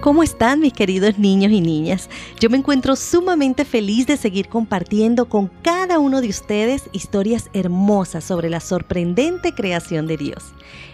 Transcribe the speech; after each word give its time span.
¿Cómo 0.00 0.22
están 0.22 0.60
mis 0.60 0.72
queridos 0.72 1.18
niños 1.18 1.50
y 1.50 1.60
niñas? 1.60 2.08
Yo 2.38 2.50
me 2.50 2.56
encuentro 2.56 2.94
sumamente 2.94 3.64
feliz 3.64 4.06
de 4.06 4.16
seguir 4.16 4.48
compartiendo 4.48 5.28
con 5.28 5.50
cada 5.62 5.98
uno 5.98 6.20
de 6.20 6.28
ustedes 6.28 6.84
historias 6.92 7.50
hermosas 7.52 8.22
sobre 8.22 8.48
la 8.48 8.60
sorprendente 8.60 9.52
creación 9.54 10.06
de 10.06 10.16
Dios. 10.16 10.44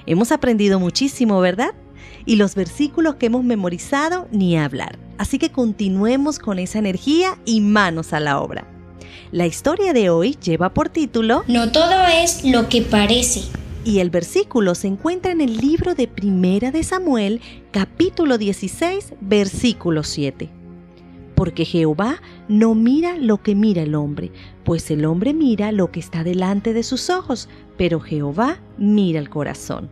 Hemos 0.07 0.33
aprendido 0.33 0.81
muchísimo, 0.81 1.39
¿verdad? 1.41 1.75
Y 2.25 2.37
los 2.37 2.55
versículos 2.55 3.17
que 3.17 3.27
hemos 3.27 3.45
memorizado 3.45 4.27
ni 4.31 4.57
hablar. 4.57 4.99
Así 5.19 5.39
que 5.39 5.51
continuemos 5.51 6.39
con 6.39 6.59
esa 6.59 6.79
energía 6.79 7.39
y 7.45 7.61
manos 7.61 8.15
a 8.15 8.21
la 8.21 8.41
obra. 8.41 8.67
La 9.33 9.47
historia 9.47 9.93
de 9.93 10.09
hoy 10.09 10.39
lleva 10.43 10.73
por 10.73 10.89
título 10.89 11.45
No 11.47 11.71
todo 11.73 12.07
es 12.07 12.43
lo 12.43 12.71
que 12.71 12.81
parece 12.81 13.43
y 13.85 13.99
el 13.99 14.11
versículo 14.11 14.75
se 14.75 14.89
encuentra 14.89 15.33
en 15.33 15.43
el 15.43 15.59
libro 15.59 15.95
de 15.95 16.09
Primera 16.09 16.71
de 16.71 16.83
Samuel, 16.83 17.41
capítulo 17.71 18.39
16, 18.39 19.13
versículo 19.21 20.03
7. 20.03 20.49
Porque 21.35 21.65
Jehová 21.67 22.23
no 22.49 22.75
mira 22.75 23.19
lo 23.19 23.43
que 23.43 23.55
mira 23.55 23.83
el 23.83 23.95
hombre, 23.95 24.33
pues 24.65 24.91
el 24.91 25.05
hombre 25.05 25.35
mira 25.35 25.71
lo 25.71 25.91
que 25.91 26.01
está 26.01 26.25
delante 26.25 26.73
de 26.73 26.83
sus 26.83 27.11
ojos, 27.11 27.49
pero 27.77 28.01
Jehová 28.01 28.59
mira 28.79 29.19
el 29.21 29.29
corazón. 29.29 29.91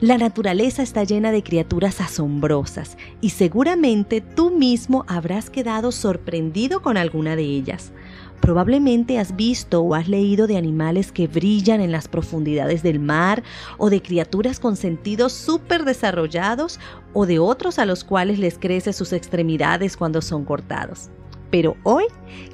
La 0.00 0.16
naturaleza 0.16 0.82
está 0.82 1.04
llena 1.04 1.30
de 1.30 1.42
criaturas 1.42 2.00
asombrosas 2.00 2.96
y 3.20 3.30
seguramente 3.30 4.22
tú 4.22 4.50
mismo 4.50 5.04
habrás 5.08 5.50
quedado 5.50 5.92
sorprendido 5.92 6.80
con 6.80 6.96
alguna 6.96 7.36
de 7.36 7.42
ellas. 7.42 7.92
Probablemente 8.40 9.18
has 9.18 9.36
visto 9.36 9.82
o 9.82 9.94
has 9.94 10.08
leído 10.08 10.46
de 10.46 10.56
animales 10.56 11.12
que 11.12 11.28
brillan 11.28 11.80
en 11.80 11.92
las 11.92 12.08
profundidades 12.08 12.82
del 12.82 12.98
mar 12.98 13.42
o 13.76 13.90
de 13.90 14.00
criaturas 14.00 14.58
con 14.58 14.76
sentidos 14.76 15.34
súper 15.34 15.84
desarrollados 15.84 16.80
o 17.12 17.26
de 17.26 17.38
otros 17.38 17.78
a 17.78 17.84
los 17.84 18.02
cuales 18.02 18.38
les 18.38 18.58
crece 18.58 18.94
sus 18.94 19.12
extremidades 19.12 19.96
cuando 19.96 20.22
son 20.22 20.44
cortados. 20.46 21.10
Pero 21.50 21.76
hoy 21.82 22.04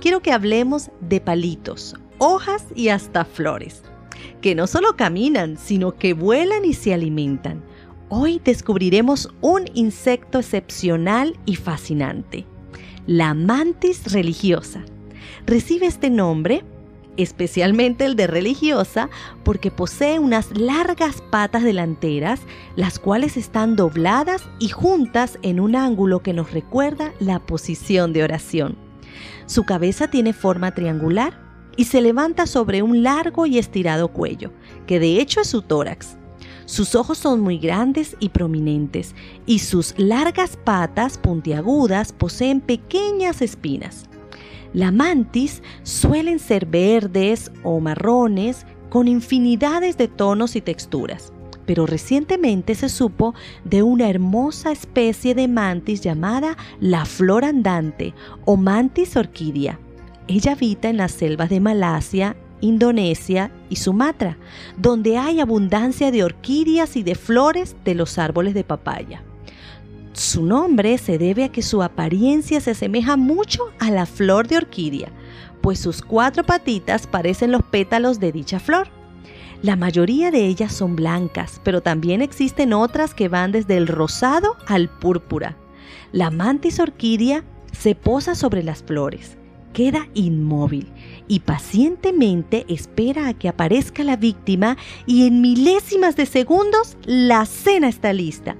quiero 0.00 0.20
que 0.20 0.32
hablemos 0.32 0.90
de 1.00 1.20
palitos, 1.20 1.94
hojas 2.18 2.66
y 2.74 2.88
hasta 2.88 3.24
flores, 3.24 3.82
que 4.40 4.56
no 4.56 4.66
solo 4.66 4.96
caminan, 4.96 5.56
sino 5.56 5.94
que 5.94 6.14
vuelan 6.14 6.64
y 6.64 6.74
se 6.74 6.94
alimentan. 6.94 7.62
Hoy 8.08 8.40
descubriremos 8.44 9.30
un 9.40 9.70
insecto 9.74 10.40
excepcional 10.40 11.38
y 11.44 11.54
fascinante, 11.54 12.44
la 13.06 13.34
mantis 13.34 14.12
religiosa 14.12 14.82
Recibe 15.46 15.86
este 15.86 16.10
nombre, 16.10 16.64
especialmente 17.16 18.04
el 18.04 18.16
de 18.16 18.26
religiosa, 18.26 19.10
porque 19.44 19.70
posee 19.70 20.18
unas 20.18 20.56
largas 20.56 21.22
patas 21.30 21.62
delanteras, 21.62 22.40
las 22.76 22.98
cuales 22.98 23.36
están 23.36 23.76
dobladas 23.76 24.42
y 24.58 24.68
juntas 24.68 25.38
en 25.42 25.60
un 25.60 25.76
ángulo 25.76 26.20
que 26.22 26.32
nos 26.32 26.52
recuerda 26.52 27.12
la 27.20 27.38
posición 27.40 28.12
de 28.12 28.24
oración. 28.24 28.76
Su 29.46 29.64
cabeza 29.64 30.08
tiene 30.08 30.32
forma 30.32 30.74
triangular 30.74 31.40
y 31.76 31.84
se 31.84 32.00
levanta 32.00 32.46
sobre 32.46 32.82
un 32.82 33.02
largo 33.02 33.46
y 33.46 33.58
estirado 33.58 34.08
cuello, 34.08 34.52
que 34.86 34.98
de 34.98 35.20
hecho 35.20 35.40
es 35.40 35.48
su 35.48 35.62
tórax. 35.62 36.16
Sus 36.64 36.96
ojos 36.96 37.18
son 37.18 37.40
muy 37.40 37.58
grandes 37.58 38.16
y 38.18 38.30
prominentes, 38.30 39.14
y 39.46 39.60
sus 39.60 39.94
largas 39.98 40.56
patas 40.56 41.16
puntiagudas 41.16 42.12
poseen 42.12 42.60
pequeñas 42.60 43.40
espinas. 43.40 44.08
La 44.76 44.92
mantis 44.92 45.62
suelen 45.84 46.38
ser 46.38 46.66
verdes 46.66 47.50
o 47.62 47.80
marrones 47.80 48.66
con 48.90 49.08
infinidades 49.08 49.96
de 49.96 50.06
tonos 50.06 50.54
y 50.54 50.60
texturas, 50.60 51.32
pero 51.64 51.86
recientemente 51.86 52.74
se 52.74 52.90
supo 52.90 53.34
de 53.64 53.82
una 53.82 54.10
hermosa 54.10 54.72
especie 54.72 55.34
de 55.34 55.48
mantis 55.48 56.02
llamada 56.02 56.58
la 56.78 57.06
flor 57.06 57.46
andante 57.46 58.12
o 58.44 58.58
mantis 58.58 59.16
orquídea. 59.16 59.80
Ella 60.28 60.52
habita 60.52 60.90
en 60.90 60.98
las 60.98 61.12
selvas 61.12 61.48
de 61.48 61.60
Malasia, 61.60 62.36
Indonesia 62.60 63.50
y 63.70 63.76
Sumatra, 63.76 64.36
donde 64.76 65.16
hay 65.16 65.40
abundancia 65.40 66.10
de 66.10 66.22
orquídeas 66.22 66.96
y 66.96 67.02
de 67.02 67.14
flores 67.14 67.76
de 67.82 67.94
los 67.94 68.18
árboles 68.18 68.52
de 68.52 68.64
papaya. 68.64 69.22
Su 70.16 70.46
nombre 70.46 70.96
se 70.96 71.18
debe 71.18 71.44
a 71.44 71.52
que 71.52 71.60
su 71.60 71.82
apariencia 71.82 72.62
se 72.62 72.70
asemeja 72.70 73.18
mucho 73.18 73.64
a 73.78 73.90
la 73.90 74.06
flor 74.06 74.48
de 74.48 74.56
orquídea, 74.56 75.12
pues 75.60 75.78
sus 75.78 76.00
cuatro 76.00 76.42
patitas 76.42 77.06
parecen 77.06 77.52
los 77.52 77.62
pétalos 77.62 78.18
de 78.18 78.32
dicha 78.32 78.58
flor. 78.58 78.88
La 79.60 79.76
mayoría 79.76 80.30
de 80.30 80.46
ellas 80.46 80.72
son 80.72 80.96
blancas, 80.96 81.60
pero 81.64 81.82
también 81.82 82.22
existen 82.22 82.72
otras 82.72 83.12
que 83.12 83.28
van 83.28 83.52
desde 83.52 83.76
el 83.76 83.86
rosado 83.86 84.56
al 84.66 84.88
púrpura. 84.88 85.58
La 86.12 86.30
mantis 86.30 86.80
orquídea 86.80 87.44
se 87.72 87.94
posa 87.94 88.34
sobre 88.34 88.62
las 88.62 88.82
flores, 88.82 89.36
queda 89.74 90.08
inmóvil 90.14 90.88
y 91.28 91.40
pacientemente 91.40 92.64
espera 92.68 93.28
a 93.28 93.34
que 93.34 93.50
aparezca 93.50 94.02
la 94.02 94.16
víctima 94.16 94.78
y 95.04 95.26
en 95.26 95.42
milésimas 95.42 96.16
de 96.16 96.24
segundos 96.24 96.96
la 97.04 97.44
cena 97.44 97.88
está 97.88 98.14
lista. 98.14 98.56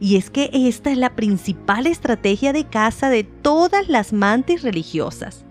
Y 0.00 0.16
es 0.16 0.30
que 0.30 0.50
esta 0.52 0.90
es 0.90 0.98
la 0.98 1.16
principal 1.16 1.86
estrategia 1.86 2.52
de 2.52 2.64
caza 2.64 3.10
de 3.10 3.24
todas 3.24 3.88
las 3.88 4.12
mantis 4.12 4.62
religiosas. 4.62 5.44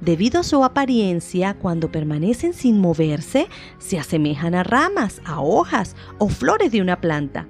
Debido 0.00 0.40
a 0.40 0.42
su 0.42 0.64
apariencia, 0.64 1.54
cuando 1.54 1.92
permanecen 1.92 2.54
sin 2.54 2.80
moverse, 2.80 3.46
se 3.78 3.98
asemejan 3.98 4.54
a 4.54 4.64
ramas, 4.64 5.22
a 5.24 5.40
hojas 5.40 5.94
o 6.18 6.28
flores 6.28 6.72
de 6.72 6.80
una 6.80 7.00
planta. 7.00 7.46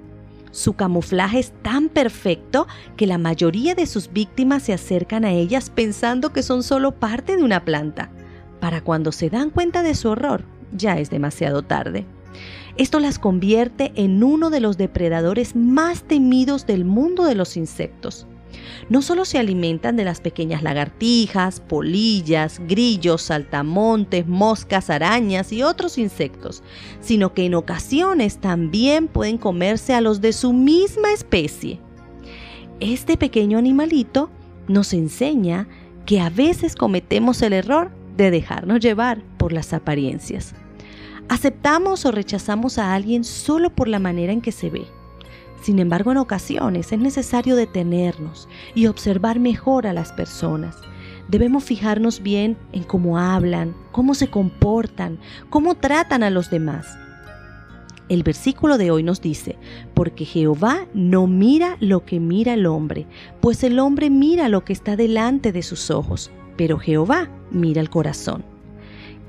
Su 0.51 0.73
camuflaje 0.73 1.39
es 1.39 1.51
tan 1.63 1.89
perfecto 1.89 2.67
que 2.95 3.07
la 3.07 3.17
mayoría 3.17 3.73
de 3.73 3.87
sus 3.87 4.13
víctimas 4.13 4.61
se 4.61 4.73
acercan 4.73 5.25
a 5.25 5.31
ellas 5.31 5.71
pensando 5.71 6.31
que 6.31 6.43
son 6.43 6.61
solo 6.61 6.91
parte 6.91 7.35
de 7.35 7.43
una 7.43 7.65
planta. 7.65 8.11
Para 8.59 8.81
cuando 8.81 9.11
se 9.11 9.31
dan 9.31 9.49
cuenta 9.49 9.81
de 9.81 9.95
su 9.95 10.09
horror, 10.09 10.45
ya 10.71 10.99
es 10.99 11.09
demasiado 11.09 11.63
tarde. 11.63 12.05
Esto 12.77 12.99
las 12.99 13.19
convierte 13.19 13.91
en 13.95 14.23
uno 14.23 14.49
de 14.49 14.59
los 14.59 14.77
depredadores 14.77 15.55
más 15.55 16.03
temidos 16.03 16.65
del 16.65 16.85
mundo 16.85 17.25
de 17.25 17.35
los 17.35 17.55
insectos. 17.55 18.27
No 18.89 19.01
solo 19.01 19.25
se 19.25 19.39
alimentan 19.39 19.95
de 19.95 20.03
las 20.05 20.21
pequeñas 20.21 20.63
lagartijas, 20.63 21.59
polillas, 21.59 22.59
grillos, 22.67 23.21
saltamontes, 23.23 24.27
moscas, 24.27 24.89
arañas 24.89 25.51
y 25.51 25.63
otros 25.63 25.97
insectos, 25.97 26.63
sino 26.99 27.33
que 27.33 27.45
en 27.45 27.55
ocasiones 27.55 28.39
también 28.39 29.07
pueden 29.07 29.37
comerse 29.37 29.93
a 29.93 30.01
los 30.01 30.21
de 30.21 30.33
su 30.33 30.53
misma 30.53 31.11
especie. 31.11 31.79
Este 32.79 33.17
pequeño 33.17 33.57
animalito 33.57 34.29
nos 34.67 34.93
enseña 34.93 35.67
que 36.05 36.19
a 36.19 36.29
veces 36.29 36.75
cometemos 36.75 37.41
el 37.41 37.53
error 37.53 37.91
de 38.17 38.31
dejarnos 38.31 38.79
llevar 38.79 39.23
por 39.37 39.53
las 39.53 39.73
apariencias. 39.73 40.53
Aceptamos 41.29 42.05
o 42.05 42.11
rechazamos 42.11 42.77
a 42.77 42.93
alguien 42.93 43.23
solo 43.23 43.69
por 43.69 43.87
la 43.87 43.99
manera 43.99 44.33
en 44.33 44.41
que 44.41 44.51
se 44.51 44.69
ve. 44.69 44.85
Sin 45.61 45.79
embargo, 45.79 46.11
en 46.11 46.17
ocasiones 46.17 46.91
es 46.91 46.99
necesario 46.99 47.55
detenernos 47.55 48.49
y 48.75 48.87
observar 48.87 49.39
mejor 49.39 49.87
a 49.87 49.93
las 49.93 50.11
personas. 50.11 50.75
Debemos 51.29 51.63
fijarnos 51.63 52.21
bien 52.21 52.57
en 52.73 52.83
cómo 52.83 53.17
hablan, 53.17 53.73
cómo 53.93 54.13
se 54.13 54.29
comportan, 54.29 55.19
cómo 55.49 55.75
tratan 55.75 56.21
a 56.21 56.29
los 56.29 56.49
demás. 56.49 56.97
El 58.09 58.23
versículo 58.23 58.77
de 58.77 58.91
hoy 58.91 59.03
nos 59.03 59.21
dice, 59.21 59.57
porque 59.93 60.25
Jehová 60.25 60.85
no 60.93 61.27
mira 61.27 61.77
lo 61.79 62.03
que 62.03 62.19
mira 62.19 62.53
el 62.53 62.65
hombre, 62.65 63.07
pues 63.39 63.63
el 63.63 63.79
hombre 63.79 64.09
mira 64.09 64.49
lo 64.49 64.65
que 64.65 64.73
está 64.73 64.97
delante 64.97 65.53
de 65.53 65.63
sus 65.63 65.89
ojos, 65.89 66.29
pero 66.57 66.77
Jehová 66.77 67.29
mira 67.49 67.79
el 67.79 67.89
corazón. 67.89 68.43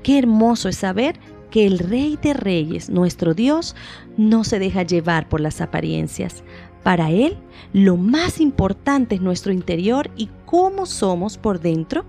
Qué 0.03 0.19
hermoso 0.19 0.67
es 0.67 0.75
saber 0.75 1.17
que 1.49 1.65
el 1.65 1.79
Rey 1.79 2.17
de 2.21 2.33
Reyes, 2.33 2.89
nuestro 2.89 3.33
Dios, 3.33 3.75
no 4.17 4.43
se 4.43 4.59
deja 4.59 4.83
llevar 4.83 5.29
por 5.29 5.41
las 5.41 5.61
apariencias. 5.61 6.43
Para 6.83 7.11
Él, 7.11 7.37
lo 7.73 7.97
más 7.97 8.39
importante 8.39 9.15
es 9.15 9.21
nuestro 9.21 9.51
interior 9.51 10.11
y 10.15 10.29
cómo 10.45 10.85
somos 10.85 11.37
por 11.37 11.59
dentro, 11.59 12.05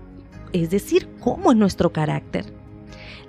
es 0.53 0.69
decir, 0.69 1.09
cómo 1.19 1.51
es 1.51 1.57
nuestro 1.57 1.91
carácter. 1.91 2.45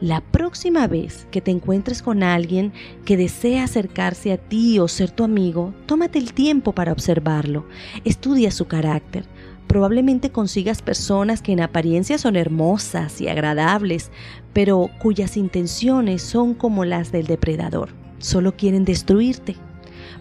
La 0.00 0.20
próxima 0.20 0.86
vez 0.86 1.26
que 1.32 1.40
te 1.40 1.50
encuentres 1.50 2.02
con 2.02 2.22
alguien 2.22 2.72
que 3.04 3.16
desea 3.16 3.64
acercarse 3.64 4.32
a 4.32 4.36
ti 4.36 4.78
o 4.78 4.86
ser 4.86 5.10
tu 5.10 5.24
amigo, 5.24 5.74
tómate 5.86 6.20
el 6.20 6.32
tiempo 6.32 6.72
para 6.72 6.92
observarlo. 6.92 7.66
Estudia 8.04 8.52
su 8.52 8.66
carácter 8.66 9.24
probablemente 9.68 10.30
consigas 10.30 10.82
personas 10.82 11.42
que 11.42 11.52
en 11.52 11.60
apariencia 11.60 12.18
son 12.18 12.34
hermosas 12.34 13.20
y 13.20 13.28
agradables, 13.28 14.10
pero 14.52 14.90
cuyas 14.98 15.36
intenciones 15.36 16.22
son 16.22 16.54
como 16.54 16.84
las 16.84 17.12
del 17.12 17.26
depredador, 17.26 17.90
solo 18.18 18.56
quieren 18.56 18.84
destruirte. 18.84 19.56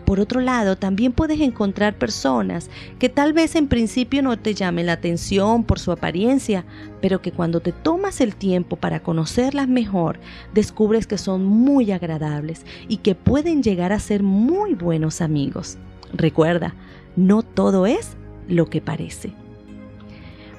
Por 0.05 0.19
otro 0.19 0.39
lado, 0.39 0.77
también 0.77 1.11
puedes 1.11 1.41
encontrar 1.41 1.97
personas 1.97 2.69
que 2.99 3.09
tal 3.09 3.33
vez 3.33 3.55
en 3.55 3.67
principio 3.67 4.21
no 4.21 4.37
te 4.37 4.53
llamen 4.53 4.85
la 4.85 4.93
atención 4.93 5.63
por 5.63 5.79
su 5.79 5.91
apariencia, 5.91 6.65
pero 7.01 7.21
que 7.21 7.31
cuando 7.31 7.59
te 7.59 7.73
tomas 7.73 8.21
el 8.21 8.35
tiempo 8.35 8.75
para 8.75 9.01
conocerlas 9.01 9.67
mejor, 9.67 10.19
descubres 10.53 11.07
que 11.07 11.17
son 11.17 11.45
muy 11.45 11.91
agradables 11.91 12.65
y 12.87 12.97
que 12.97 13.15
pueden 13.15 13.63
llegar 13.63 13.91
a 13.91 13.99
ser 13.99 14.23
muy 14.23 14.75
buenos 14.75 15.19
amigos. 15.19 15.77
Recuerda, 16.13 16.73
no 17.17 17.43
todo 17.43 17.85
es 17.85 18.15
lo 18.47 18.69
que 18.69 18.81
parece. 18.81 19.33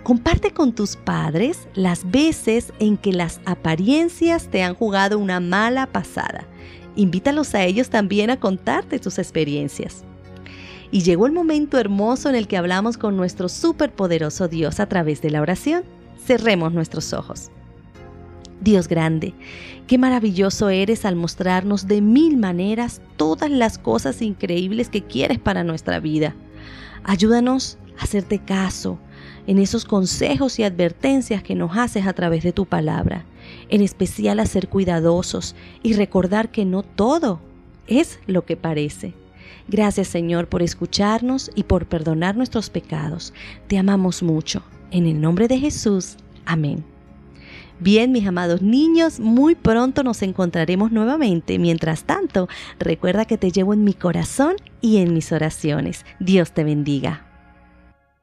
Comparte 0.02 0.52
con 0.52 0.74
tus 0.74 0.96
padres 0.96 1.68
las 1.74 2.10
veces 2.10 2.72
en 2.78 2.96
que 2.96 3.12
las 3.12 3.40
apariencias 3.44 4.48
te 4.48 4.62
han 4.62 4.74
jugado 4.74 5.18
una 5.18 5.38
mala 5.38 5.86
pasada. 5.86 6.46
Invítalos 6.96 7.54
a 7.54 7.64
ellos 7.64 7.90
también 7.90 8.30
a 8.30 8.40
contarte 8.40 9.02
sus 9.02 9.18
experiencias. 9.18 10.04
Y 10.90 11.02
llegó 11.02 11.26
el 11.26 11.32
momento 11.32 11.78
hermoso 11.78 12.30
en 12.30 12.36
el 12.36 12.48
que 12.48 12.56
hablamos 12.56 12.96
con 12.96 13.16
nuestro 13.16 13.50
superpoderoso 13.50 14.48
Dios 14.48 14.80
a 14.80 14.86
través 14.86 15.20
de 15.20 15.30
la 15.30 15.42
oración. 15.42 15.82
Cerremos 16.24 16.72
nuestros 16.72 17.12
ojos. 17.12 17.50
Dios 18.60 18.88
grande, 18.88 19.34
qué 19.86 19.98
maravilloso 19.98 20.68
eres 20.68 21.04
al 21.04 21.14
mostrarnos 21.14 21.86
de 21.86 22.00
mil 22.00 22.36
maneras 22.36 23.00
todas 23.16 23.50
las 23.50 23.78
cosas 23.78 24.22
increíbles 24.22 24.88
que 24.88 25.04
quieres 25.04 25.38
para 25.38 25.62
nuestra 25.62 26.00
vida. 26.00 26.34
Ayúdanos 27.04 27.78
a 27.98 28.04
hacerte 28.04 28.38
caso 28.38 28.98
en 29.46 29.58
esos 29.58 29.84
consejos 29.84 30.58
y 30.58 30.64
advertencias 30.64 31.42
que 31.42 31.54
nos 31.54 31.76
haces 31.76 32.06
a 32.06 32.12
través 32.12 32.42
de 32.42 32.52
tu 32.52 32.66
palabra, 32.66 33.24
en 33.68 33.80
especial 33.80 34.40
a 34.40 34.46
ser 34.46 34.68
cuidadosos 34.68 35.56
y 35.82 35.94
recordar 35.94 36.50
que 36.50 36.64
no 36.64 36.82
todo 36.82 37.40
es 37.86 38.20
lo 38.26 38.44
que 38.44 38.56
parece. 38.56 39.14
Gracias 39.68 40.08
Señor 40.08 40.48
por 40.48 40.62
escucharnos 40.62 41.50
y 41.54 41.64
por 41.64 41.86
perdonar 41.86 42.36
nuestros 42.36 42.70
pecados. 42.70 43.32
Te 43.66 43.78
amamos 43.78 44.22
mucho. 44.22 44.62
En 44.90 45.06
el 45.06 45.20
nombre 45.20 45.48
de 45.48 45.58
Jesús. 45.58 46.16
Amén. 46.46 46.97
Bien, 47.80 48.10
mis 48.10 48.26
amados 48.26 48.60
niños, 48.60 49.20
muy 49.20 49.54
pronto 49.54 50.02
nos 50.02 50.22
encontraremos 50.22 50.90
nuevamente. 50.90 51.58
Mientras 51.60 52.02
tanto, 52.02 52.48
recuerda 52.80 53.24
que 53.24 53.38
te 53.38 53.52
llevo 53.52 53.72
en 53.72 53.84
mi 53.84 53.94
corazón 53.94 54.56
y 54.80 54.96
en 54.98 55.14
mis 55.14 55.30
oraciones. 55.30 56.04
Dios 56.18 56.52
te 56.52 56.64
bendiga. 56.64 57.27